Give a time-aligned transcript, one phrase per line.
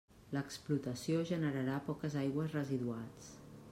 [0.37, 3.35] L'explotació generarà poques aigües residuals.